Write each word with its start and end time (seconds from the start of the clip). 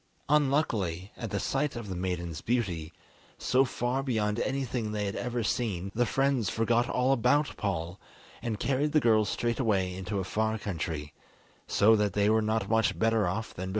Unluckily, 0.29 1.11
at 1.15 1.29
the 1.29 1.39
sight 1.39 1.75
of 1.75 1.87
the 1.87 1.95
maidens' 1.95 2.41
beauty, 2.41 2.91
so 3.37 3.63
far 3.63 4.01
beyond 4.01 4.39
anything 4.39 4.91
they 4.93 5.05
had 5.05 5.15
ever 5.15 5.43
seen, 5.43 5.91
the 5.93 6.07
friends 6.07 6.49
forgot 6.49 6.89
all 6.89 7.11
about 7.13 7.55
Paul, 7.55 7.99
and 8.41 8.59
carried 8.59 8.93
the 8.93 8.99
girls 8.99 9.29
straight 9.29 9.59
away 9.59 9.93
into 9.93 10.17
a 10.17 10.23
far 10.23 10.57
country, 10.57 11.13
so 11.67 11.95
that 11.95 12.13
they 12.13 12.31
were 12.31 12.41
not 12.41 12.67
much 12.67 12.97
better 12.97 13.27
off 13.27 13.53
than 13.53 13.69
before. 13.69 13.69